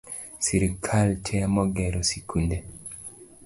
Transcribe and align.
Sirkal 0.45 1.09
temo 1.29 1.61
gero 1.75 2.01
sikunde 2.11 2.57